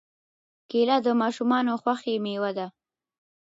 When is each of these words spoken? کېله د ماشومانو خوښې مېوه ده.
کېله 0.69 0.97
د 1.05 1.07
ماشومانو 1.21 1.73
خوښې 1.81 2.13
مېوه 2.23 2.51
ده. 2.57 2.67